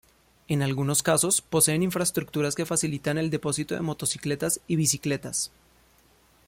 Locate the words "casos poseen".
1.03-1.83